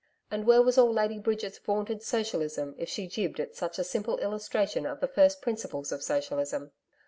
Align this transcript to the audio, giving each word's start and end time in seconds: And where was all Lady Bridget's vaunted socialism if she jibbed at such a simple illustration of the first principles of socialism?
And 0.31 0.47
where 0.47 0.63
was 0.63 0.79
all 0.79 0.91
Lady 0.91 1.19
Bridget's 1.19 1.59
vaunted 1.59 2.01
socialism 2.01 2.73
if 2.79 2.89
she 2.89 3.05
jibbed 3.07 3.39
at 3.39 3.55
such 3.55 3.77
a 3.77 3.83
simple 3.83 4.17
illustration 4.17 4.87
of 4.87 4.99
the 4.99 5.07
first 5.07 5.43
principles 5.43 5.91
of 5.91 6.01
socialism? 6.01 6.71